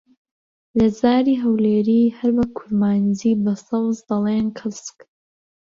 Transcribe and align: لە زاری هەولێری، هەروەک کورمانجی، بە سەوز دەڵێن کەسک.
لە 0.77 0.87
زاری 0.99 1.41
هەولێری، 1.43 2.13
هەروەک 2.19 2.51
کورمانجی، 2.57 3.39
بە 3.43 3.53
سەوز 3.67 3.97
دەڵێن 4.09 4.47
کەسک. 4.59 4.97